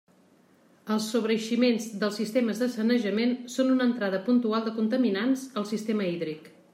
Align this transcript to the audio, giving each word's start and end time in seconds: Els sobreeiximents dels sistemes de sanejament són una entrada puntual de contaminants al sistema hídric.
Els 0.93 1.09
sobreeiximents 1.15 1.85
dels 2.03 2.17
sistemes 2.21 2.63
de 2.63 2.69
sanejament 2.77 3.37
són 3.57 3.71
una 3.75 3.87
entrada 3.91 4.23
puntual 4.31 4.65
de 4.69 4.73
contaminants 4.81 5.45
al 5.63 5.69
sistema 5.75 6.09
hídric. 6.15 6.49